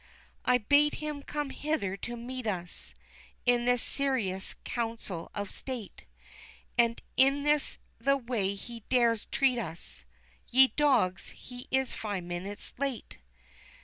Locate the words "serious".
3.83-4.55